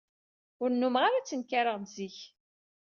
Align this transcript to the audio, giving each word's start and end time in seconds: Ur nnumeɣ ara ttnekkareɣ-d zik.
Ur 0.61 0.69
nnumeɣ 0.71 1.03
ara 1.07 1.19
ttnekkareɣ-d 1.23 1.85
zik. 1.95 2.17